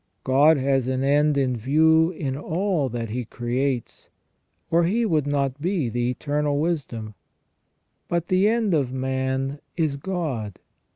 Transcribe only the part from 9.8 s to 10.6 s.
God.